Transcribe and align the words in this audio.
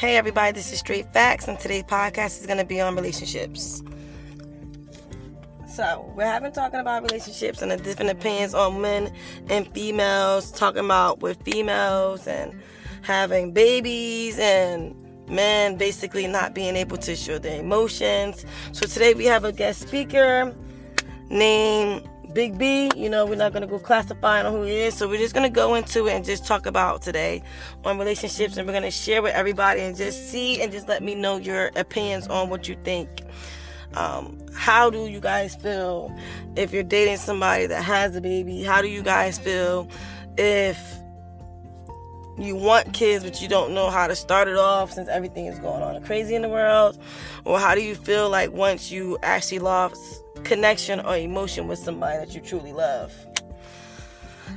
Hey, 0.00 0.16
everybody, 0.16 0.52
this 0.52 0.72
is 0.72 0.78
Straight 0.78 1.12
Facts, 1.12 1.46
and 1.46 1.60
today's 1.60 1.82
podcast 1.82 2.40
is 2.40 2.46
going 2.46 2.56
to 2.56 2.64
be 2.64 2.80
on 2.80 2.96
relationships. 2.96 3.82
So, 5.68 6.10
we're 6.16 6.24
having 6.24 6.52
talking 6.52 6.80
about 6.80 7.02
relationships 7.02 7.60
and 7.60 7.70
the 7.70 7.76
different 7.76 8.10
opinions 8.10 8.54
on 8.54 8.80
men 8.80 9.12
and 9.50 9.68
females, 9.74 10.52
talking 10.52 10.86
about 10.86 11.20
with 11.20 11.42
females 11.42 12.26
and 12.26 12.58
having 13.02 13.52
babies 13.52 14.38
and 14.38 14.96
men 15.28 15.76
basically 15.76 16.26
not 16.26 16.54
being 16.54 16.76
able 16.76 16.96
to 16.96 17.14
show 17.14 17.38
their 17.38 17.60
emotions. 17.60 18.46
So, 18.72 18.86
today 18.86 19.12
we 19.12 19.26
have 19.26 19.44
a 19.44 19.52
guest 19.52 19.86
speaker 19.86 20.56
named 21.28 22.08
Big 22.32 22.56
B, 22.58 22.90
you 22.96 23.08
know, 23.08 23.26
we're 23.26 23.34
not 23.34 23.52
going 23.52 23.62
to 23.62 23.66
go 23.66 23.78
classifying 23.78 24.46
on 24.46 24.52
who 24.52 24.62
he 24.62 24.72
is. 24.72 24.94
So 24.94 25.08
we're 25.08 25.18
just 25.18 25.34
going 25.34 25.48
to 25.48 25.54
go 25.54 25.74
into 25.74 26.06
it 26.06 26.12
and 26.12 26.24
just 26.24 26.46
talk 26.46 26.66
about 26.66 27.02
today 27.02 27.42
on 27.84 27.98
relationships. 27.98 28.56
And 28.56 28.66
we're 28.66 28.72
going 28.72 28.84
to 28.84 28.90
share 28.90 29.22
with 29.22 29.34
everybody 29.34 29.80
and 29.80 29.96
just 29.96 30.30
see 30.30 30.62
and 30.62 30.70
just 30.70 30.88
let 30.88 31.02
me 31.02 31.14
know 31.14 31.38
your 31.38 31.70
opinions 31.76 32.28
on 32.28 32.48
what 32.48 32.68
you 32.68 32.76
think. 32.84 33.08
Um, 33.94 34.38
how 34.54 34.88
do 34.90 35.06
you 35.06 35.20
guys 35.20 35.56
feel 35.56 36.14
if 36.56 36.72
you're 36.72 36.84
dating 36.84 37.16
somebody 37.16 37.66
that 37.66 37.82
has 37.82 38.14
a 38.14 38.20
baby? 38.20 38.62
How 38.62 38.80
do 38.82 38.88
you 38.88 39.02
guys 39.02 39.38
feel 39.38 39.88
if 40.38 40.78
you 42.38 42.56
want 42.56 42.92
kids 42.94 43.24
but 43.24 43.42
you 43.42 43.48
don't 43.48 43.74
know 43.74 43.90
how 43.90 44.06
to 44.06 44.14
start 44.14 44.48
it 44.48 44.56
off 44.56 44.92
since 44.92 45.08
everything 45.08 45.46
is 45.46 45.58
going 45.58 45.82
on 45.82 46.00
crazy 46.04 46.34
in 46.36 46.42
the 46.42 46.48
world? 46.48 46.98
Or 47.44 47.58
how 47.58 47.74
do 47.74 47.82
you 47.82 47.96
feel 47.96 48.30
like 48.30 48.52
once 48.52 48.90
you 48.92 49.18
actually 49.22 49.58
lost 49.58 50.22
connection 50.44 51.00
or 51.00 51.16
emotion 51.16 51.68
with 51.68 51.78
somebody 51.78 52.18
that 52.18 52.34
you 52.34 52.40
truly 52.40 52.72
love. 52.72 53.12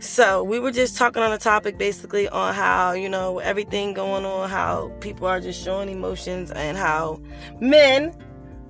So, 0.00 0.42
we 0.42 0.58
were 0.58 0.70
just 0.70 0.96
talking 0.96 1.22
on 1.22 1.30
the 1.30 1.38
topic 1.38 1.78
basically 1.78 2.28
on 2.28 2.54
how, 2.54 2.92
you 2.92 3.08
know, 3.08 3.38
everything 3.38 3.94
going 3.94 4.24
on, 4.24 4.50
how 4.50 4.90
people 5.00 5.26
are 5.26 5.40
just 5.40 5.62
showing 5.62 5.88
emotions 5.88 6.50
and 6.50 6.76
how 6.76 7.20
men 7.60 8.14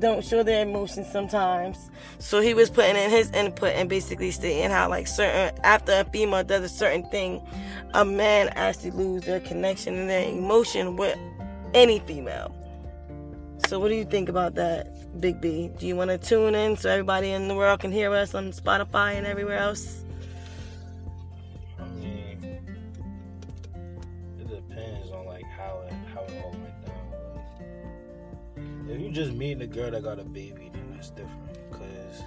don't 0.00 0.24
show 0.24 0.42
their 0.42 0.62
emotions 0.62 1.06
sometimes. 1.10 1.90
So 2.18 2.40
he 2.40 2.54
was 2.54 2.70
putting 2.70 2.96
in 2.96 3.10
his 3.10 3.30
input 3.30 3.74
and 3.74 3.88
basically 3.88 4.30
stating 4.30 4.70
how 4.70 4.88
like 4.88 5.06
certain 5.06 5.56
after 5.62 5.92
a 5.92 6.04
female 6.04 6.42
does 6.42 6.64
a 6.64 6.68
certain 6.68 7.08
thing, 7.10 7.46
a 7.94 8.04
man 8.04 8.48
actually 8.56 8.90
lose 8.92 9.22
their 9.22 9.40
connection 9.40 9.94
and 9.96 10.10
their 10.10 10.28
emotion 10.28 10.96
with 10.96 11.18
any 11.74 12.00
female. 12.00 12.54
So 13.66 13.78
what 13.78 13.88
do 13.88 13.94
you 13.94 14.04
think 14.04 14.28
about 14.28 14.56
that? 14.56 15.20
Big 15.20 15.40
B. 15.40 15.70
Do 15.78 15.86
you 15.86 15.96
want 15.96 16.10
to 16.10 16.18
tune 16.18 16.54
in 16.54 16.76
so 16.76 16.90
everybody 16.90 17.30
in 17.30 17.48
the 17.48 17.54
world 17.54 17.80
can 17.80 17.90
hear 17.92 18.12
us 18.12 18.34
on 18.34 18.52
Spotify 18.52 19.14
and 19.14 19.26
everywhere 19.26 19.58
else? 19.58 20.04
I 21.78 21.84
mean, 21.88 22.60
it 24.38 24.48
depends 24.48 25.10
on 25.10 25.26
like 25.26 25.44
how 25.44 25.82
it 25.86 25.92
how 26.14 26.22
it 26.22 26.42
all 26.44 26.52
went 26.52 26.86
down. 26.86 27.12
If 28.88 29.00
you 29.00 29.10
just 29.10 29.32
meeting 29.32 29.62
a 29.62 29.66
girl 29.66 29.90
that 29.90 30.02
got 30.02 30.18
a 30.18 30.24
baby, 30.24 30.70
then 30.72 30.90
that's 30.92 31.10
different 31.10 31.70
because 31.70 32.22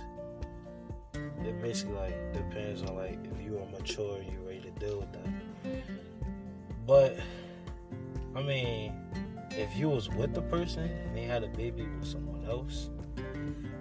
it 1.14 1.62
basically 1.62 1.96
like 1.96 2.34
depends 2.34 2.82
on 2.84 2.96
like 2.96 3.20
if 3.32 3.42
you 3.44 3.58
are 3.60 3.66
mature 3.78 4.18
and 4.18 4.32
you're 4.32 4.42
ready 4.42 4.62
to 4.62 4.72
deal 4.72 5.00
with 5.00 5.12
that. 5.14 5.28
But 6.86 7.18
I 8.36 8.42
mean 8.42 8.94
if 9.58 9.76
you 9.78 9.90
was 9.90 10.10
with 10.10 10.34
the 10.34 10.42
person 10.42 10.84
and 10.84 11.16
they 11.16 11.24
had 11.24 11.44
a 11.44 11.48
baby 11.48 11.84
with 11.84 12.08
someone 12.08 12.46
else, 12.46 12.90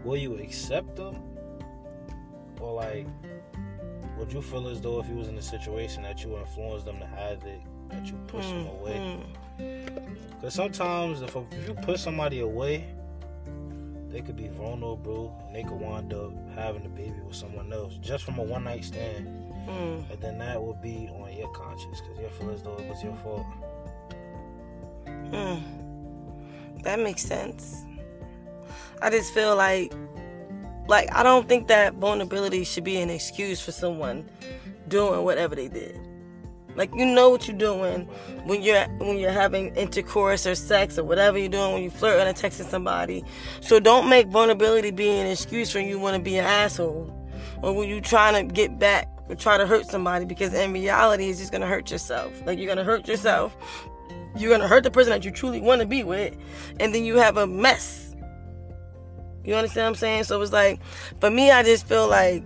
will 0.05 0.17
you 0.17 0.35
accept 0.39 0.97
them? 0.97 1.17
Or 2.61 2.75
like, 2.75 3.07
would 4.19 4.33
you 4.33 4.43
feel 4.43 4.69
as 4.69 4.81
though 4.81 5.01
if 5.01 5.09
you 5.09 5.17
was 5.17 5.29
in 5.29 5.37
a 5.37 5.43
situation 5.43 6.03
that 6.03 6.23
you 6.23 6.37
influenced 6.37 6.85
them 6.85 6.99
to 6.99 7.07
have 7.07 7.43
it, 7.45 7.61
that 7.91 8.07
you 8.07 8.15
push 8.27 8.45
mm, 8.45 8.65
them 8.65 8.67
away? 8.67 9.21
Because 10.31 10.53
mm. 10.55 10.57
sometimes 10.57 11.23
if, 11.23 11.35
if 11.37 11.69
you 11.69 11.75
push 11.75 12.01
somebody 12.01 12.41
away, 12.41 12.87
they 14.11 14.21
could 14.21 14.37
be 14.37 14.49
vulnerable 14.49 15.43
and 15.47 15.57
they 15.57 15.63
could 15.63 15.81
wind 15.81 16.13
up 16.13 16.33
having 16.55 16.85
a 16.85 16.89
baby 16.89 17.19
with 17.27 17.35
someone 17.35 17.73
else 17.73 17.99
just 18.01 18.25
from 18.25 18.39
a 18.39 18.43
one 18.43 18.65
night 18.65 18.85
stand. 18.85 19.27
Mm. 19.67 20.11
And 20.11 20.21
then 20.21 20.39
that 20.39 20.63
would 20.63 20.83
be 20.83 21.09
on 21.15 21.33
your 21.33 21.51
conscience 21.53 22.01
because 22.01 22.19
you 22.19 22.29
feel 22.29 22.51
as 22.51 22.63
though 22.63 22.77
it 22.77 22.89
was 22.89 23.03
your 23.03 23.17
fault. 23.17 23.47
Hmm. 25.31 25.59
That 26.83 26.99
makes 26.99 27.23
sense. 27.23 27.85
I 29.01 29.11
just 29.11 29.33
feel 29.33 29.57
like 29.57 29.93
like 30.89 31.13
I 31.15 31.23
don't 31.23 31.49
think 31.49 31.69
that 31.69 31.95
vulnerability 31.95 32.65
should 32.65 32.85
be 32.85 33.01
an 33.01 33.11
excuse 33.11 33.61
for 33.61 33.73
someone 33.73 34.29
doing 34.89 35.25
whatever 35.25 35.55
they 35.55 35.69
did. 35.69 35.99
Like 36.75 36.95
you 36.95 37.05
know 37.05 37.31
what 37.31 37.47
you're 37.47 37.57
doing 37.57 38.07
when 38.45 38.63
you're 38.63 38.85
when 38.99 39.19
you're 39.19 39.31
having 39.31 39.75
intercourse 39.77 40.47
or 40.47 40.55
sex 40.55 40.99
or 40.99 41.05
whatever 41.05 41.39
you're 41.39 41.49
doing 41.49 41.73
when 41.73 41.83
you 41.83 41.91
flirt 41.91 42.27
or 42.27 42.33
texting 42.33 42.69
somebody. 42.69 43.25
So 43.61 43.79
don't 43.79 44.09
make 44.09 44.29
vulnerability 44.29 44.91
be 44.91 45.09
an 45.09 45.27
excuse 45.27 45.75
when 45.75 45.87
you 45.87 45.99
want 45.99 46.17
to 46.17 46.23
be 46.23 46.39
an 46.39 46.45
asshole 46.45 47.15
or 47.63 47.73
when 47.73 47.89
you're 47.89 48.01
trying 48.01 48.49
to 48.49 48.53
get 48.53 48.79
back 48.79 49.09
or 49.29 49.35
try 49.35 49.59
to 49.59 49.67
hurt 49.67 49.87
somebody 49.87 50.25
because 50.25 50.55
in 50.55 50.73
reality 50.73 51.29
it's 51.29 51.39
just 51.39 51.53
gonna 51.53 51.67
hurt 51.67 51.91
yourself. 51.91 52.33
Like 52.47 52.59
you're 52.59 52.69
gonna 52.69 52.85
hurt 52.85 53.07
yourself 53.07 53.57
you're 54.37 54.51
gonna 54.51 54.69
hurt 54.69 54.85
the 54.85 54.91
person 54.91 55.11
that 55.11 55.25
you 55.25 55.31
truly 55.31 55.61
want 55.61 55.81
to 55.81 55.87
be 55.87 56.05
with, 56.05 56.37
and 56.81 56.95
then 56.95 57.05
you 57.05 57.17
have 57.17 57.37
a 57.37 57.47
mess. 57.47 58.15
You 59.45 59.55
understand 59.55 59.85
what 59.85 59.89
I'm 59.89 59.95
saying? 59.97 60.25
So 60.25 60.41
it's 60.41 60.53
like, 60.53 60.81
for 61.21 61.31
me, 61.31 61.51
I 61.51 61.63
just 61.63 61.87
feel 61.87 62.09
like, 62.09 62.45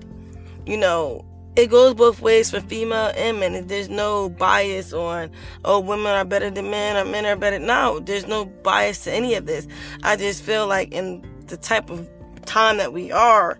you 0.65 0.77
know, 0.77 1.25
it 1.55 1.69
goes 1.69 1.95
both 1.95 2.21
ways 2.21 2.51
for 2.51 2.61
female 2.61 3.13
and 3.17 3.41
men. 3.41 3.67
There's 3.67 3.89
no 3.89 4.29
bias 4.29 4.93
on, 4.93 5.31
oh, 5.65 5.81
women 5.81 6.07
are 6.07 6.25
better 6.25 6.51
than 6.51 6.71
men 6.71 6.97
or 6.97 7.11
men 7.11 7.27
are 7.27 7.37
better. 7.37 7.59
No, 7.59 7.99
there's 8.01 8.27
no 8.27 8.45
bias 8.45 9.05
to 9.05 9.13
any 9.13 9.35
of 9.35 9.47
this. 9.47 9.67
I 10.03 10.17
just 10.17 10.43
feel 10.43 10.67
like 10.67 10.93
in 10.93 11.25
the 11.47 11.57
type 11.57 11.91
of 11.91 12.09
time 12.47 12.79
that 12.79 12.93
we 12.93 13.13
are 13.13 13.59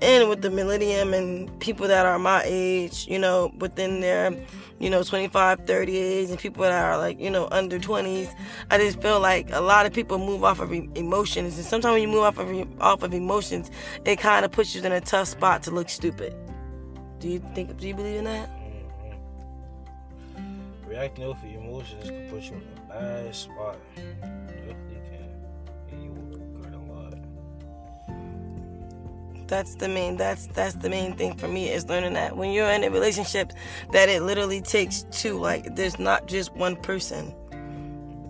in 0.00 0.28
with 0.28 0.42
the 0.42 0.50
millennium 0.50 1.14
and 1.14 1.58
people 1.60 1.88
that 1.88 2.04
are 2.04 2.18
my 2.18 2.42
age, 2.44 3.06
you 3.08 3.18
know, 3.18 3.52
within 3.58 4.00
their 4.00 4.32
you 4.78 4.90
know, 4.90 5.02
25, 5.02 5.66
30 5.66 5.96
age 5.96 6.30
and 6.30 6.38
people 6.38 6.62
that 6.62 6.72
are 6.72 6.98
like, 6.98 7.18
you 7.18 7.30
know, 7.30 7.48
under 7.50 7.78
20s. 7.78 8.34
I 8.70 8.78
just 8.78 9.00
feel 9.00 9.20
like 9.20 9.50
a 9.52 9.60
lot 9.60 9.86
of 9.86 9.92
people 9.92 10.18
move 10.18 10.44
off 10.44 10.60
of 10.60 10.72
emotions. 10.72 11.56
And 11.56 11.64
sometimes 11.64 11.94
when 11.94 12.02
you 12.02 12.08
move 12.08 12.22
off 12.22 12.38
of, 12.38 12.82
off 12.82 13.02
of 13.02 13.14
emotions, 13.14 13.70
it 14.04 14.16
kind 14.16 14.44
of 14.44 14.52
puts 14.52 14.74
you 14.74 14.82
in 14.82 14.92
a 14.92 15.00
tough 15.00 15.28
spot 15.28 15.62
to 15.64 15.70
look 15.70 15.88
stupid. 15.88 16.34
Do 17.18 17.28
you 17.28 17.42
think, 17.54 17.78
do 17.78 17.88
you 17.88 17.94
believe 17.94 18.16
in 18.16 18.24
that? 18.24 18.50
Mm-hmm. 20.36 20.88
Reacting 20.88 21.24
off 21.24 21.42
of 21.42 21.50
emotions 21.50 22.10
can 22.10 22.28
put 22.28 22.42
you 22.42 22.56
in 22.56 22.62
a 22.76 22.88
bad 22.92 23.34
spot. 23.34 23.78
That's 29.54 29.76
the 29.76 29.86
main 29.86 30.16
that's 30.16 30.48
that's 30.48 30.74
the 30.74 30.90
main 30.90 31.14
thing 31.14 31.36
for 31.36 31.46
me 31.46 31.70
is 31.70 31.86
learning 31.86 32.14
that 32.14 32.36
when 32.36 32.50
you're 32.50 32.68
in 32.70 32.82
a 32.82 32.90
relationship 32.90 33.52
that 33.92 34.08
it 34.08 34.22
literally 34.22 34.60
takes 34.60 35.04
two 35.12 35.38
like 35.38 35.76
there's 35.76 35.96
not 35.96 36.26
just 36.26 36.52
one 36.54 36.74
person. 36.74 37.32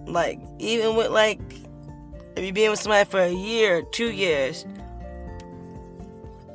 Like 0.06 0.38
even 0.58 0.96
with 0.96 1.10
like 1.10 1.40
if 2.36 2.44
you're 2.44 2.52
being 2.52 2.68
with 2.68 2.78
somebody 2.78 3.08
for 3.08 3.20
a 3.20 3.32
year 3.32 3.80
two 3.90 4.10
years 4.10 4.66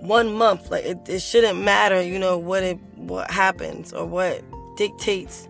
one 0.02 0.32
month 0.36 0.70
like 0.70 0.86
it, 0.86 1.00
it 1.10 1.20
shouldn't 1.20 1.60
matter 1.60 2.00
you 2.02 2.20
know 2.20 2.38
what 2.38 2.62
it 2.62 2.78
what 2.96 3.32
happens 3.32 3.92
or 3.92 4.06
what 4.06 4.44
dictates 4.78 5.48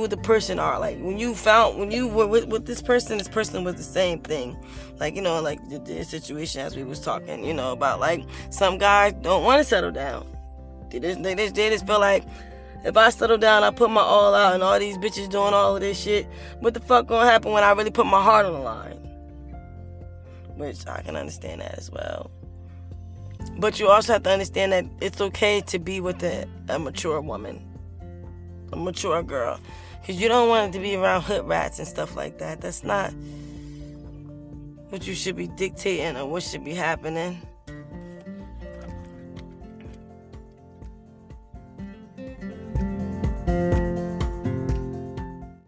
who 0.00 0.08
the 0.08 0.16
person 0.16 0.58
are. 0.58 0.78
Like 0.80 0.98
when 0.98 1.18
you 1.18 1.34
found 1.34 1.78
when 1.78 1.90
you 1.90 2.08
were 2.08 2.26
with, 2.26 2.46
with 2.46 2.66
this 2.66 2.82
person, 2.82 3.18
this 3.18 3.28
person 3.28 3.64
was 3.64 3.76
the 3.76 3.82
same 3.82 4.20
thing. 4.20 4.56
Like 4.98 5.14
you 5.14 5.22
know, 5.22 5.40
like 5.40 5.66
the, 5.68 5.78
the 5.78 6.04
situation 6.04 6.62
as 6.62 6.74
we 6.74 6.84
was 6.84 7.00
talking, 7.00 7.44
you 7.44 7.54
know, 7.54 7.72
about 7.72 8.00
like 8.00 8.24
some 8.50 8.78
guys 8.78 9.12
don't 9.20 9.44
want 9.44 9.60
to 9.60 9.64
settle 9.64 9.90
down. 9.90 10.26
They 10.90 11.00
just, 11.00 11.22
they 11.22 11.34
just 11.34 11.54
they 11.54 11.68
just 11.70 11.86
feel 11.86 12.00
like 12.00 12.24
if 12.84 12.96
I 12.96 13.10
settle 13.10 13.38
down, 13.38 13.62
I 13.62 13.70
put 13.70 13.90
my 13.90 14.00
all 14.00 14.34
out, 14.34 14.54
and 14.54 14.62
all 14.62 14.78
these 14.78 14.96
bitches 14.96 15.28
doing 15.28 15.52
all 15.52 15.76
of 15.76 15.82
this 15.82 16.00
shit. 16.00 16.26
What 16.60 16.74
the 16.74 16.80
fuck 16.80 17.06
gonna 17.06 17.28
happen 17.28 17.52
when 17.52 17.62
I 17.62 17.72
really 17.72 17.90
put 17.90 18.06
my 18.06 18.22
heart 18.22 18.46
on 18.46 18.54
the 18.54 18.60
line? 18.60 18.96
Which 20.56 20.86
I 20.86 21.02
can 21.02 21.16
understand 21.16 21.60
that 21.60 21.78
as 21.78 21.90
well. 21.90 22.30
But 23.58 23.78
you 23.78 23.88
also 23.88 24.14
have 24.14 24.22
to 24.24 24.30
understand 24.30 24.72
that 24.72 24.86
it's 25.00 25.20
okay 25.20 25.60
to 25.62 25.78
be 25.78 26.00
with 26.00 26.22
a, 26.22 26.46
a 26.68 26.78
mature 26.78 27.20
woman 27.20 27.66
a 28.72 28.76
mature 28.76 29.22
girl. 29.22 29.60
Because 30.00 30.20
you 30.20 30.28
don't 30.28 30.48
want 30.48 30.74
it 30.74 30.78
to 30.78 30.82
be 30.82 30.96
around 30.96 31.22
hood 31.22 31.46
rats 31.46 31.78
and 31.78 31.86
stuff 31.86 32.16
like 32.16 32.38
that. 32.38 32.60
That's 32.60 32.82
not 32.82 33.12
what 34.88 35.06
you 35.06 35.14
should 35.14 35.36
be 35.36 35.46
dictating 35.46 36.16
or 36.16 36.26
what 36.26 36.42
should 36.42 36.64
be 36.64 36.74
happening. 36.74 37.40